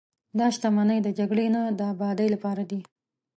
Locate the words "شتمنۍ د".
0.55-1.07